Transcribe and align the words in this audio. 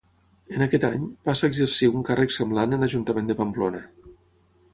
En 0.59 0.63
aquest 0.65 0.85
any, 0.87 1.03
passa 1.29 1.45
a 1.47 1.51
exercir 1.53 1.91
un 1.99 2.07
càrrec 2.09 2.35
semblant 2.39 2.75
en 2.79 2.87
l'Ajuntament 2.87 3.31
de 3.33 3.37
Pamplona. 3.45 3.85